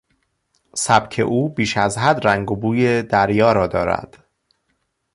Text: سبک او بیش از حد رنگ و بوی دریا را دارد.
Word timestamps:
سبک 0.75 1.19
او 1.25 1.49
بیش 1.49 1.77
از 1.77 1.97
حد 1.97 2.27
رنگ 2.27 2.51
و 2.51 2.55
بوی 2.55 3.03
دریا 3.03 3.51
را 3.51 3.67
دارد. 3.67 4.25